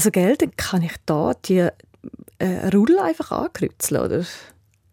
[0.00, 1.68] Also Geld kann ich da die
[2.38, 4.24] äh, Rudel einfach ankreuzeln, oder?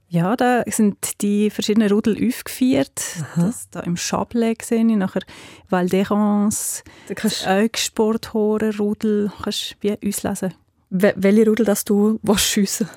[0.10, 3.02] Ja, da sind die verschiedenen Rudel aufgeführt.
[3.22, 3.46] Aha.
[3.46, 4.98] Das da im Chablais sehe ich.
[4.98, 5.22] Nachher
[5.70, 6.84] Val d'Erance,
[7.48, 9.32] Eugsport-Horen, Rudel.
[9.42, 10.54] Kannst du wie auslesen.
[10.90, 12.90] welche Rudel das du schiessen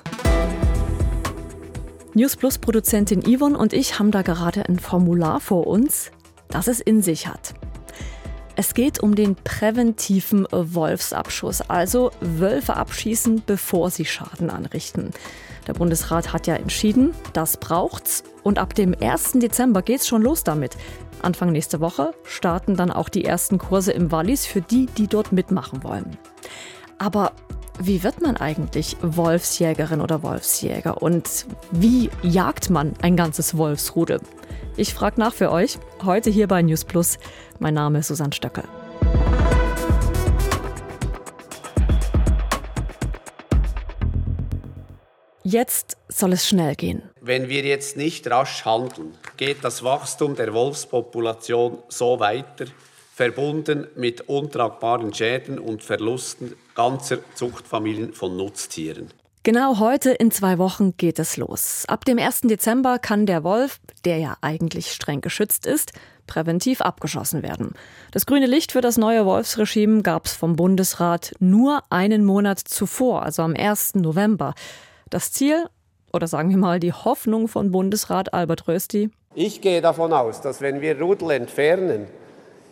[2.13, 6.11] News Plus Produzentin Yvonne und ich haben da gerade ein Formular vor uns,
[6.49, 7.53] das es in sich hat.
[8.61, 15.09] Es geht um den präventiven Wolfsabschuss, also Wölfe abschießen, bevor sie Schaden anrichten.
[15.65, 18.23] Der Bundesrat hat ja entschieden, das braucht's.
[18.43, 19.31] Und ab dem 1.
[19.39, 20.77] Dezember geht's schon los damit.
[21.23, 25.31] Anfang nächste Woche starten dann auch die ersten Kurse im Wallis für die, die dort
[25.31, 26.15] mitmachen wollen.
[26.99, 27.31] Aber
[27.79, 31.01] wie wird man eigentlich Wolfsjägerin oder Wolfsjäger?
[31.01, 34.21] Und wie jagt man ein ganzes Wolfsrudel?
[34.77, 37.17] Ich frage nach für euch, heute hier bei News Plus.
[37.59, 38.63] Mein Name ist Susanne Stöckel.
[45.43, 47.03] Jetzt soll es schnell gehen.
[47.19, 52.65] Wenn wir jetzt nicht rasch handeln, geht das Wachstum der Wolfspopulation so weiter,
[53.15, 59.11] verbunden mit untragbaren Schäden und Verlusten ganzer Zuchtfamilien von Nutztieren.
[59.43, 61.85] Genau heute in zwei Wochen geht es los.
[61.87, 62.41] Ab dem 1.
[62.41, 65.93] Dezember kann der Wolf, der ja eigentlich streng geschützt ist,
[66.27, 67.73] präventiv abgeschossen werden.
[68.11, 73.23] Das grüne Licht für das neue Wolfsregime gab es vom Bundesrat nur einen Monat zuvor,
[73.23, 73.95] also am 1.
[73.95, 74.53] November.
[75.09, 75.65] Das Ziel,
[76.13, 79.09] oder sagen wir mal die Hoffnung von Bundesrat Albert Rösti?
[79.33, 82.05] Ich gehe davon aus, dass wenn wir Rudel entfernen,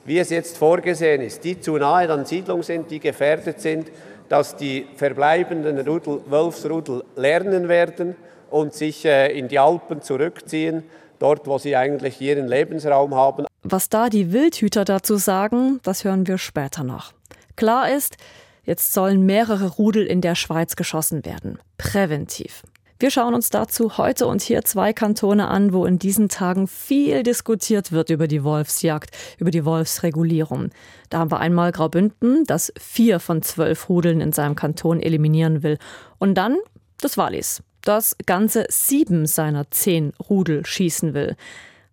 [0.05, 3.87] wie es jetzt vorgesehen ist, die zu nahe an Siedlung sind, die gefährdet sind,
[4.29, 8.15] dass die verbleibenden Rudel, Wolfsrudel lernen werden
[8.49, 10.83] und sich äh, in die Alpen zurückziehen,
[11.19, 13.45] dort, wo sie eigentlich ihren Lebensraum haben.
[13.63, 17.13] Was da die Wildhüter dazu sagen, das hören wir später noch.
[17.55, 18.15] Klar ist,
[18.63, 21.59] jetzt sollen mehrere Rudel in der Schweiz geschossen werden.
[21.77, 22.63] Präventiv.
[23.01, 27.23] Wir schauen uns dazu heute und hier zwei Kantone an, wo in diesen Tagen viel
[27.23, 30.71] diskutiert wird über die Wolfsjagd, über die Wolfsregulierung.
[31.09, 35.77] Da haben wir einmal Graubünden, das vier von zwölf Rudeln in seinem Kanton eliminieren will.
[36.17, 36.57] Und dann
[36.99, 41.37] das Wallis, das ganze sieben seiner zehn Rudel schießen will.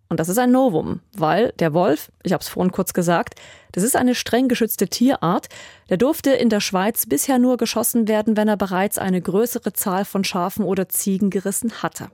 [0.09, 3.35] Und das ist ein Novum, weil der Wolf, ich habe es vorhin kurz gesagt,
[3.73, 5.47] das ist eine streng geschützte Tierart.
[5.89, 10.05] Der durfte in der Schweiz bisher nur geschossen werden, wenn er bereits eine größere Zahl
[10.05, 12.09] von Schafen oder Ziegen gerissen hatte.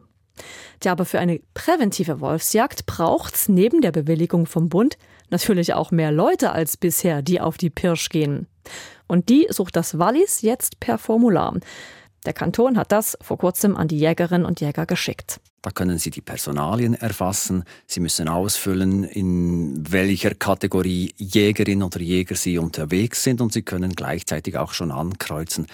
[0.79, 4.97] Tja, aber für eine präventive Wolfsjagd braucht's neben der Bewilligung vom Bund
[5.29, 8.47] natürlich auch mehr Leute als bisher, die auf die Pirsch gehen.
[9.07, 11.59] Und die sucht das Wallis jetzt per Formular.
[12.25, 15.39] Der Kanton hat das vor kurzem an die Jägerinnen und Jäger geschickt.
[15.63, 17.63] Da können Sie die Personalien erfassen.
[17.87, 23.93] Sie müssen ausfüllen, in welcher Kategorie Jägerin oder Jäger Sie unterwegs sind und Sie können
[23.93, 25.67] gleichzeitig auch schon ankreuzen,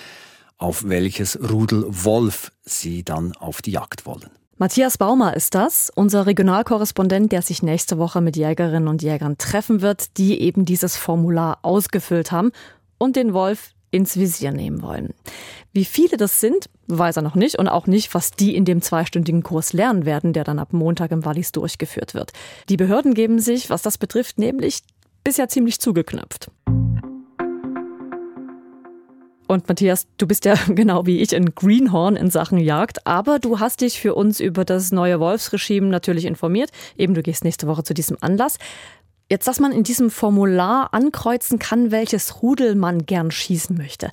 [0.60, 4.30] auf welches Rudel Wolf Sie dann auf die Jagd wollen.
[4.58, 9.82] Matthias Baumer ist das, unser Regionalkorrespondent, der sich nächste Woche mit Jägerinnen und Jägern treffen
[9.82, 12.52] wird, die eben dieses Formular ausgefüllt haben
[13.00, 15.14] und den Wolf ins Visier nehmen wollen.
[15.74, 18.82] Wie viele das sind, weiß er noch nicht und auch nicht, was die in dem
[18.82, 22.32] zweistündigen Kurs lernen werden, der dann ab Montag im Wallis durchgeführt wird.
[22.70, 24.80] Die Behörden geben sich, was das betrifft, nämlich
[25.24, 26.50] bisher ziemlich zugeknöpft.
[29.50, 33.60] Und Matthias, du bist ja genau wie ich ein Greenhorn in Sachen Jagd, aber du
[33.60, 36.70] hast dich für uns über das neue Wolfsregime natürlich informiert.
[36.96, 38.60] Eben, du gehst nächste Woche zu diesem Anlass.
[39.30, 44.12] Jetzt, dass man in diesem Formular ankreuzen kann, welches Rudel man gern schießen möchte.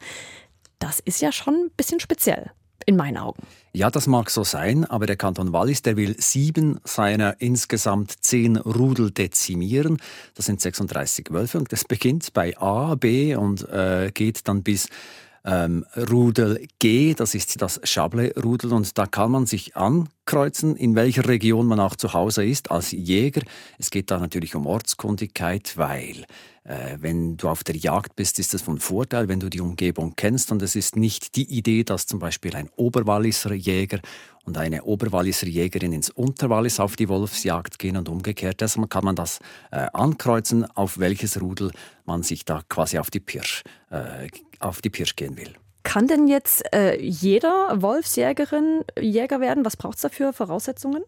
[0.78, 2.50] Das ist ja schon ein bisschen speziell,
[2.84, 3.42] in meinen Augen.
[3.72, 8.58] Ja, das mag so sein, aber der Kanton Wallis, der will sieben seiner insgesamt zehn
[8.58, 9.96] Rudel dezimieren.
[10.34, 14.88] Das sind 36 Wölfe und das beginnt bei A, B und äh, geht dann bis
[15.46, 21.28] ähm, Rudel G, das ist das Chablais-Rudel und da kann man sich ankreuzen, in welcher
[21.28, 23.42] Region man auch zu Hause ist als Jäger.
[23.78, 26.26] Es geht da natürlich um Ortskundigkeit, weil
[27.00, 30.50] wenn du auf der Jagd bist, ist es von Vorteil, wenn du die Umgebung kennst
[30.50, 34.00] und es ist nicht die Idee, dass zum Beispiel ein Oberwalliser Jäger
[34.46, 38.60] und eine Oberwalliser Jägerin ins Unterwallis auf die Wolfsjagd gehen und umgekehrt.
[38.60, 39.40] Deshalb kann man das
[39.70, 41.72] äh, ankreuzen, auf welches Rudel
[42.04, 44.28] man sich da quasi auf die Pirsch, äh,
[44.60, 45.54] auf die Pirsch gehen will.
[45.82, 49.64] Kann denn jetzt äh, jeder Wolfsjägerin Jäger werden?
[49.64, 51.04] Was braucht es dafür Voraussetzungen?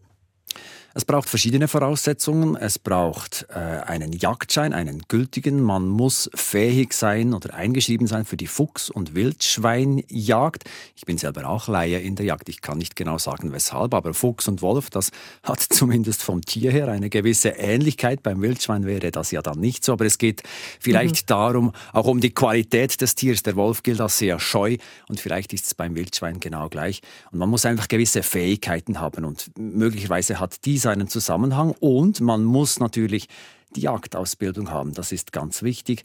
[0.95, 2.55] Es braucht verschiedene Voraussetzungen.
[2.55, 5.61] Es braucht äh, einen Jagdschein, einen gültigen.
[5.61, 10.63] Man muss fähig sein oder eingeschrieben sein für die Fuchs- und Wildschweinjagd.
[10.95, 12.49] Ich bin selber auch Laie in der Jagd.
[12.49, 15.11] Ich kann nicht genau sagen, weshalb, aber Fuchs und Wolf, das
[15.43, 18.23] hat zumindest vom Tier her eine gewisse Ähnlichkeit.
[18.23, 20.41] Beim Wildschwein wäre das ja dann nicht so, aber es geht
[20.79, 21.27] vielleicht mhm.
[21.27, 23.43] darum, auch um die Qualität des Tiers.
[23.43, 24.77] Der Wolf gilt als sehr scheu
[25.07, 27.01] und vielleicht ist es beim Wildschwein genau gleich.
[27.31, 32.43] Und man muss einfach gewisse Fähigkeiten haben und möglicherweise hat die seinen Zusammenhang und man
[32.43, 33.27] muss natürlich
[33.75, 34.93] die Jagdausbildung haben.
[34.93, 36.03] Das ist ganz wichtig.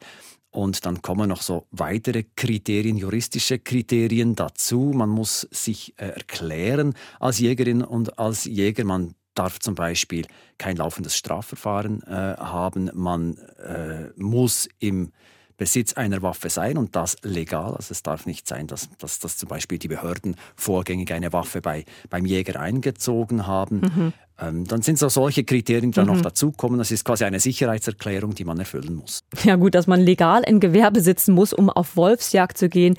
[0.51, 4.93] Und dann kommen noch so weitere Kriterien, juristische Kriterien dazu.
[4.95, 8.85] Man muss sich äh, erklären als Jägerin und als Jäger.
[8.85, 10.27] Man darf zum Beispiel
[10.57, 12.89] kein laufendes Strafverfahren äh, haben.
[12.95, 15.11] Man äh, muss im
[15.57, 17.75] Besitz einer Waffe sein und das legal.
[17.75, 21.61] Also es darf nicht sein, dass, dass, dass zum Beispiel die Behörden vorgängig eine Waffe
[21.61, 23.81] bei, beim Jäger eingezogen haben.
[23.81, 24.13] Mhm.
[24.41, 26.15] Ähm, dann sind so solche Kriterien, die dann mhm.
[26.15, 26.79] noch dazukommen.
[26.79, 29.23] Das ist quasi eine Sicherheitserklärung, die man erfüllen muss.
[29.45, 32.97] Ja gut, dass man legal ein Gewehr besitzen muss, um auf Wolfsjagd zu gehen,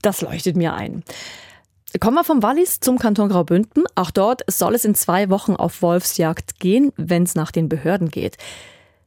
[0.00, 1.02] das leuchtet mir ein.
[2.00, 3.84] Kommen wir vom Wallis zum Kanton Graubünden.
[3.94, 8.10] Auch dort soll es in zwei Wochen auf Wolfsjagd gehen, wenn es nach den Behörden
[8.10, 8.36] geht.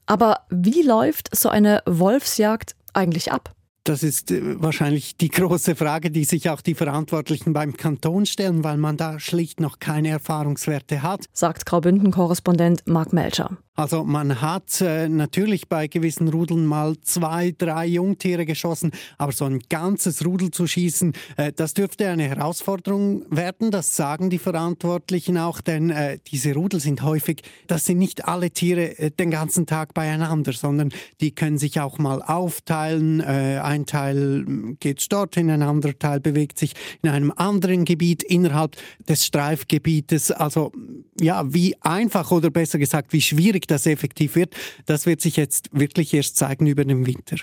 [0.09, 3.51] Aber wie läuft so eine Wolfsjagd eigentlich ab?
[3.89, 8.63] Das ist äh, wahrscheinlich die große Frage, die sich auch die Verantwortlichen beim Kanton stellen,
[8.63, 11.25] weil man da schlicht noch keine Erfahrungswerte hat.
[11.33, 13.57] Sagt Graubünden-Korrespondent Marc Melcher.
[13.79, 19.45] Also man hat äh, natürlich bei gewissen Rudeln mal zwei, drei Jungtiere geschossen, aber so
[19.45, 23.71] ein ganzes Rudel zu schießen, äh, das dürfte eine Herausforderung werden.
[23.71, 28.51] Das sagen die Verantwortlichen auch, denn äh, diese Rudel sind häufig, das sind nicht alle
[28.51, 30.91] Tiere äh, den ganzen Tag beieinander, sondern
[31.21, 33.21] die können sich auch mal aufteilen.
[33.21, 34.45] Äh, ein Teil
[34.79, 38.75] geht dorthin, ein anderer Teil bewegt sich in einem anderen Gebiet innerhalb
[39.07, 40.31] des Streifgebietes.
[40.31, 40.71] Also
[41.19, 44.53] ja, wie einfach oder besser gesagt, wie schwierig das effektiv wird,
[44.85, 47.37] das wird sich jetzt wirklich erst zeigen über den Winter.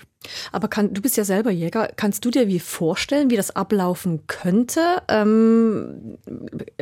[0.52, 1.90] Aber kann, du bist ja selber Jäger.
[1.96, 5.02] Kannst du dir wie vorstellen, wie das ablaufen könnte?
[5.08, 6.18] Ähm,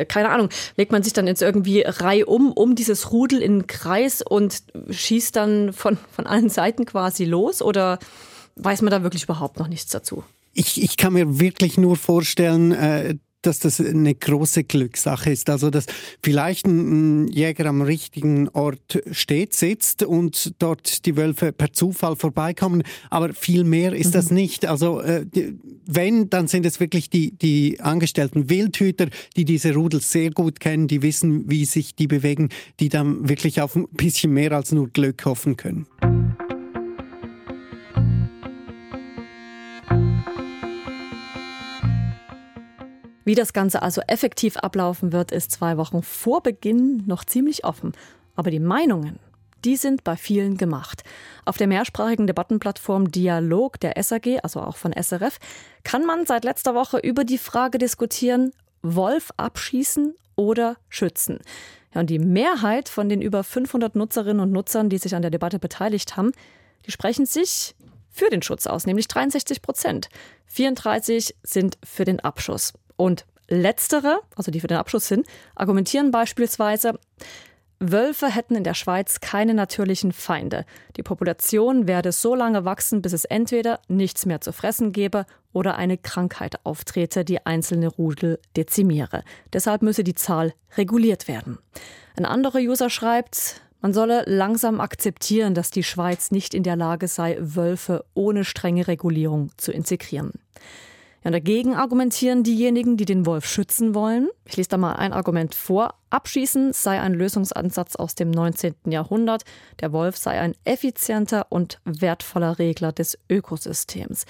[0.08, 0.48] keine Ahnung.
[0.76, 4.62] Legt man sich dann jetzt irgendwie Reihe um, um dieses Rudel in den Kreis und
[4.90, 7.62] schießt dann von, von allen Seiten quasi los?
[7.62, 7.98] Oder
[8.56, 10.24] weiß man da wirklich überhaupt noch nichts dazu?
[10.52, 13.16] Ich, ich kann mir wirklich nur vorstellen, äh,
[13.46, 15.50] dass das eine große Glückssache ist.
[15.50, 15.86] Also, dass
[16.22, 22.82] vielleicht ein Jäger am richtigen Ort steht, sitzt und dort die Wölfe per Zufall vorbeikommen.
[23.10, 24.12] Aber viel mehr ist mhm.
[24.12, 24.66] das nicht.
[24.66, 25.26] Also, äh,
[25.86, 30.88] wenn, dann sind es wirklich die, die angestellten Wildhüter, die diese Rudel sehr gut kennen,
[30.88, 32.48] die wissen, wie sich die bewegen,
[32.80, 35.86] die dann wirklich auf ein bisschen mehr als nur Glück hoffen können.
[43.24, 47.92] Wie das Ganze also effektiv ablaufen wird, ist zwei Wochen vor Beginn noch ziemlich offen.
[48.36, 49.18] Aber die Meinungen,
[49.64, 51.04] die sind bei vielen gemacht.
[51.46, 55.38] Auf der mehrsprachigen Debattenplattform Dialog der SAG, also auch von SRF,
[55.84, 61.38] kann man seit letzter Woche über die Frage diskutieren, Wolf abschießen oder schützen.
[61.94, 65.30] Ja, und die Mehrheit von den über 500 Nutzerinnen und Nutzern, die sich an der
[65.30, 66.32] Debatte beteiligt haben,
[66.84, 67.74] die sprechen sich
[68.10, 70.08] für den Schutz aus, nämlich 63 Prozent.
[70.46, 72.74] 34 sind für den Abschuss.
[72.96, 76.98] Und letztere, also die für den Abschuss sind, argumentieren beispielsweise,
[77.80, 80.64] Wölfe hätten in der Schweiz keine natürlichen Feinde.
[80.96, 85.76] Die Population werde so lange wachsen, bis es entweder nichts mehr zu fressen gebe oder
[85.76, 89.24] eine Krankheit auftrete, die einzelne Rudel dezimiere.
[89.52, 91.58] Deshalb müsse die Zahl reguliert werden.
[92.16, 97.06] Ein anderer User schreibt, man solle langsam akzeptieren, dass die Schweiz nicht in der Lage
[97.06, 100.32] sei, Wölfe ohne strenge Regulierung zu integrieren.
[101.24, 104.28] Ja, dagegen argumentieren diejenigen, die den Wolf schützen wollen.
[104.44, 105.94] Ich lese da mal ein Argument vor.
[106.10, 108.74] Abschießen sei ein Lösungsansatz aus dem 19.
[108.84, 109.44] Jahrhundert.
[109.80, 114.26] Der Wolf sei ein effizienter und wertvoller Regler des Ökosystems.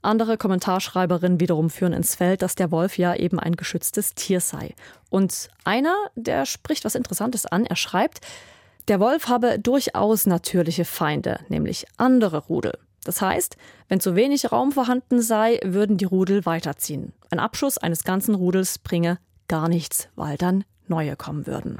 [0.00, 4.74] Andere Kommentarschreiberinnen wiederum führen ins Feld, dass der Wolf ja eben ein geschütztes Tier sei.
[5.10, 7.66] Und einer, der spricht was Interessantes an.
[7.66, 8.26] Er schreibt,
[8.88, 12.78] der Wolf habe durchaus natürliche Feinde, nämlich andere Rudel.
[13.04, 13.56] Das heißt,
[13.88, 17.12] wenn zu wenig Raum vorhanden sei, würden die Rudel weiterziehen.
[17.30, 21.78] Ein Abschuss eines ganzen Rudels bringe gar nichts, weil dann neue kommen würden.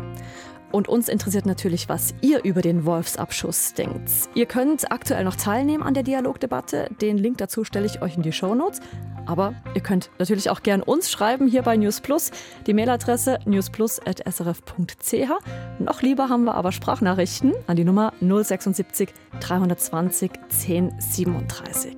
[0.73, 4.11] Und uns interessiert natürlich, was ihr über den Wolfsabschuss denkt.
[4.35, 6.89] Ihr könnt aktuell noch teilnehmen an der Dialogdebatte.
[7.01, 8.81] Den Link dazu stelle ich euch in die Shownotes.
[9.27, 12.31] Aber ihr könnt natürlich auch gern uns schreiben hier bei News Plus.
[12.67, 15.31] Die Mailadresse newsplus.srf.ch.
[15.79, 21.97] Noch lieber haben wir aber Sprachnachrichten an die Nummer 076 320 1037.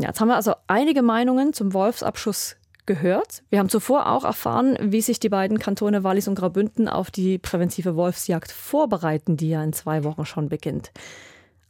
[0.00, 2.56] Ja, jetzt haben wir also einige Meinungen zum Wolfsabschuss
[2.94, 3.42] gehört.
[3.48, 7.38] Wir haben zuvor auch erfahren, wie sich die beiden Kantone Wallis und Graubünden auf die
[7.38, 10.92] präventive Wolfsjagd vorbereiten, die ja in zwei Wochen schon beginnt.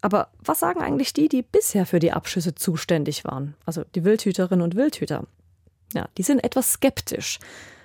[0.00, 3.55] Aber was sagen eigentlich die, die bisher für die Abschüsse zuständig waren?
[3.64, 5.25] Also die Wildhüterinnen und Wildhüter.
[5.95, 7.38] Ja, die sind etwas skeptisch.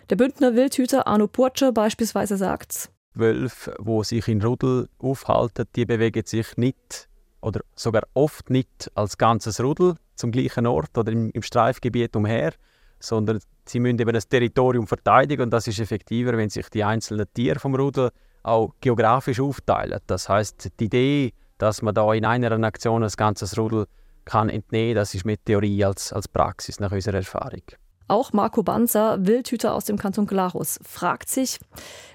[0.10, 6.25] Der Bündner Wildhüter Arno Burtscher beispielsweise sagt, Wölfe, wo sich in Rudel aufhalten, die bewegen
[6.25, 7.08] sich nicht
[7.41, 12.53] oder sogar oft nicht als ganzes Rudel zum gleichen Ort oder im, im Streifgebiet umher,
[13.00, 17.25] sondern sie müssen eben das Territorium verteidigen und das ist effektiver, wenn sich die einzelnen
[17.34, 18.12] Tiere vom Rudel
[18.44, 20.00] auch geografisch aufteilen.
[20.08, 23.88] Das heißt, die Idee, dass man da in einer Aktion ein ganzes Rudel
[24.25, 27.63] kann entnehmen, das ist mehr Theorie als, als Praxis nach unserer Erfahrung.
[28.10, 31.60] Auch Marco Banzer, Wildhüter aus dem Kanton Glarus, fragt sich,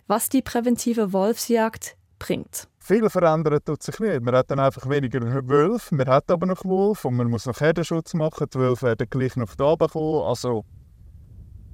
[0.06, 2.68] was die präventive Wolfsjagd bringt.
[2.78, 4.22] Viel verändert tut sich nicht.
[4.22, 7.60] Man hat dann einfach weniger Wölfe, man hat aber noch Wolf und man muss noch
[7.60, 8.46] Herdenschutz machen.
[8.52, 10.22] Die Wölfe werden gleich noch da kommen.
[10.24, 10.64] Also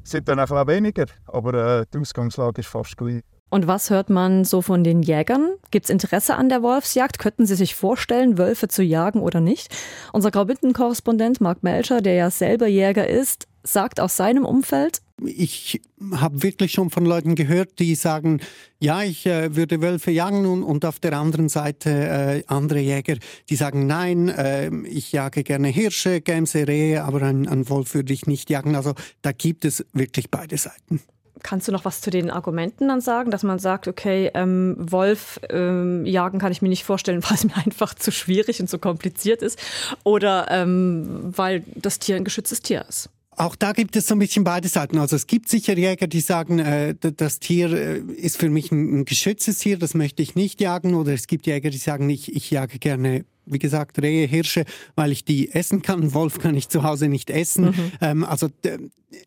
[0.05, 3.23] sind dann einfach weniger, aber äh, die Ausgangslage ist fast gleich.
[3.51, 5.55] Und was hört man so von den Jägern?
[5.71, 7.19] Gibt es Interesse an der Wolfsjagd?
[7.19, 9.75] Könnten Sie sich vorstellen, Wölfe zu jagen oder nicht?
[10.13, 15.81] Unser Graubünden-Korrespondent Marc Melcher, der ja selber Jäger ist, sagt aus seinem Umfeld, ich
[16.13, 18.41] habe wirklich schon von Leuten gehört, die sagen,
[18.79, 23.17] ja, ich äh, würde Wölfe jagen und, und auf der anderen Seite äh, andere Jäger,
[23.49, 28.27] die sagen, nein, äh, ich jage gerne Hirsche, Gämse, Rehe, aber einen, Wolf würde ich
[28.27, 28.77] nicht jagen.
[28.77, 31.01] Also da gibt es wirklich beide Seiten.
[31.43, 35.41] Kannst du noch was zu den Argumenten dann sagen, dass man sagt, okay, ähm, Wolf
[35.51, 38.79] ähm, jagen kann ich mir nicht vorstellen, weil es mir einfach zu schwierig und zu
[38.79, 39.59] kompliziert ist
[40.05, 43.11] oder ähm, weil das Tier ein geschütztes Tier ist?
[43.39, 44.99] Auch da gibt es so ein bisschen beide Seiten.
[44.99, 49.01] Also es gibt sicher Jäger, die sagen, äh, das Tier äh, ist für mich ein,
[49.01, 50.95] ein geschütztes Tier, das möchte ich nicht jagen.
[50.95, 54.65] Oder es gibt Jäger, die sagen, ich, ich jage gerne wie gesagt, Rehe, Hirsche,
[54.95, 56.13] weil ich die essen kann.
[56.15, 57.67] Wolf kann ich zu Hause nicht essen.
[57.67, 57.93] Mhm.
[58.01, 58.49] Ähm, also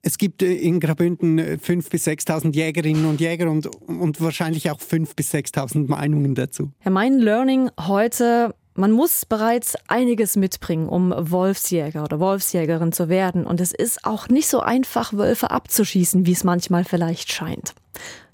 [0.01, 4.69] es gibt äh, in Graubünden 5.000 äh, bis 6.000 Jägerinnen und Jäger und, und wahrscheinlich
[4.69, 6.71] auch 5.000 bis 6.000 Meinungen dazu.
[6.83, 13.45] Ja, mein Learning heute man muss bereits einiges mitbringen, um Wolfsjäger oder Wolfsjägerin zu werden.
[13.45, 17.73] Und es ist auch nicht so einfach, Wölfe abzuschießen, wie es manchmal vielleicht scheint.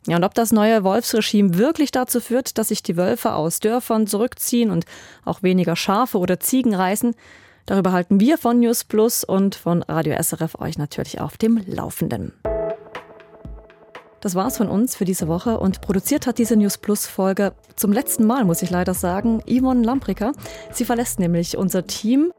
[0.07, 4.07] Ja, und ob das neue Wolfsregime wirklich dazu führt, dass sich die Wölfe aus Dörfern
[4.07, 4.85] zurückziehen und
[5.25, 7.13] auch weniger Schafe oder Ziegen reißen,
[7.65, 12.31] darüber halten wir von News Plus und von Radio SRF euch natürlich auf dem Laufenden.
[14.21, 17.93] Das war's von uns für diese Woche und produziert hat diese News Plus Folge zum
[17.93, 20.31] letzten Mal, muss ich leider sagen, Yvonne Lampricker.
[20.71, 22.31] Sie verlässt nämlich unser Team.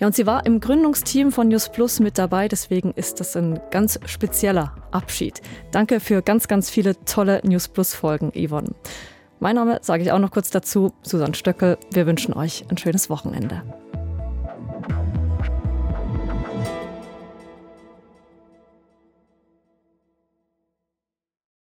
[0.00, 3.60] Ja, und sie war im Gründungsteam von News Plus mit dabei, deswegen ist das ein
[3.70, 5.40] ganz spezieller Abschied.
[5.70, 8.74] Danke für ganz, ganz viele tolle News Plus Folgen, Yvonne.
[9.38, 11.78] Mein Name sage ich auch noch kurz dazu, Susanne Stöckel.
[11.92, 13.62] Wir wünschen euch ein schönes Wochenende.